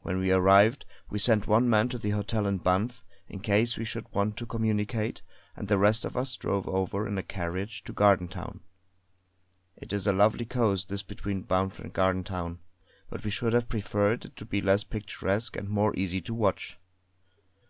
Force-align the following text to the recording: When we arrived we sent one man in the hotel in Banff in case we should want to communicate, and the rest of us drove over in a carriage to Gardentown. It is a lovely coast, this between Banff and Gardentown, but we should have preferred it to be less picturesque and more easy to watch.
When 0.00 0.20
we 0.20 0.32
arrived 0.32 0.86
we 1.10 1.18
sent 1.18 1.46
one 1.46 1.68
man 1.68 1.90
in 1.92 1.98
the 1.98 2.08
hotel 2.16 2.46
in 2.46 2.56
Banff 2.56 3.04
in 3.28 3.40
case 3.40 3.76
we 3.76 3.84
should 3.84 4.10
want 4.10 4.38
to 4.38 4.46
communicate, 4.46 5.20
and 5.54 5.68
the 5.68 5.76
rest 5.76 6.06
of 6.06 6.16
us 6.16 6.34
drove 6.36 6.66
over 6.66 7.06
in 7.06 7.18
a 7.18 7.22
carriage 7.22 7.84
to 7.84 7.92
Gardentown. 7.92 8.60
It 9.76 9.92
is 9.92 10.06
a 10.06 10.14
lovely 10.14 10.46
coast, 10.46 10.88
this 10.88 11.02
between 11.02 11.42
Banff 11.42 11.78
and 11.78 11.92
Gardentown, 11.92 12.60
but 13.10 13.22
we 13.22 13.28
should 13.28 13.52
have 13.52 13.68
preferred 13.68 14.24
it 14.24 14.36
to 14.36 14.46
be 14.46 14.62
less 14.62 14.82
picturesque 14.82 15.56
and 15.58 15.68
more 15.68 15.94
easy 15.94 16.22
to 16.22 16.32
watch. 16.32 16.78